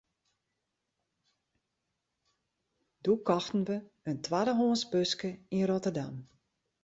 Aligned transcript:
Doe 3.07 3.17
kochten 3.27 3.61
we 3.67 3.77
in 4.09 4.19
twaddehânsk 4.25 4.87
buske 4.93 5.31
yn 5.55 5.67
Rotterdam. 5.69 6.15